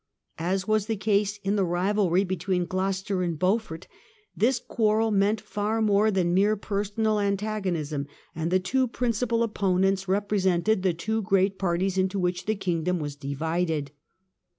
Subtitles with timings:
[0.39, 3.85] As w^as the case in the rivalry between Gloucester and Beaufort,
[4.35, 9.43] this quarrel meant far more than mere personal antagonism, and The two the two principal
[9.43, 13.91] opponents represented the two great ^'^"^"^^ parties into which the Kingdom was divided.